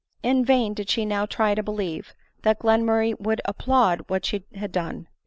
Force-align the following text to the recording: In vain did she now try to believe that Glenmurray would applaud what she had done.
In 0.23 0.43
vain 0.43 0.73
did 0.73 0.89
she 0.89 1.05
now 1.05 1.27
try 1.27 1.53
to 1.53 1.61
believe 1.61 2.15
that 2.41 2.57
Glenmurray 2.57 3.13
would 3.19 3.39
applaud 3.45 4.01
what 4.07 4.25
she 4.25 4.43
had 4.55 4.71
done. 4.71 5.07